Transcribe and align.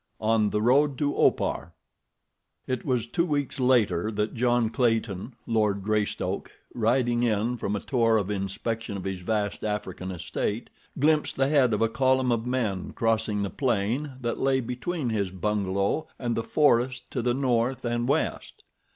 On 0.19 0.49
the 0.49 0.63
Road 0.63 0.97
To 0.97 1.15
Opar 1.15 1.73
It 2.65 2.83
was 2.83 3.05
two 3.05 3.23
weeks 3.23 3.59
later 3.59 4.09
that 4.09 4.33
John 4.33 4.71
Clayton, 4.71 5.35
Lord 5.45 5.83
Greystoke, 5.83 6.49
riding 6.73 7.21
in 7.21 7.55
from 7.57 7.75
a 7.75 7.81
tour 7.81 8.17
of 8.17 8.31
inspection 8.31 8.97
of 8.97 9.03
his 9.03 9.21
vast 9.21 9.63
African 9.63 10.09
estate, 10.09 10.71
glimpsed 10.97 11.35
the 11.35 11.49
head 11.49 11.71
of 11.71 11.83
a 11.83 11.87
column 11.87 12.31
of 12.31 12.47
men 12.47 12.93
crossing 12.93 13.43
the 13.43 13.51
plain 13.51 14.13
that 14.21 14.39
lay 14.39 14.59
between 14.59 15.11
his 15.11 15.29
bungalow 15.29 16.07
and 16.17 16.33
the 16.35 16.41
forest 16.43 17.11
to 17.11 17.21
the 17.21 17.35
north 17.35 17.85
and 17.85 18.07
west. 18.07 18.63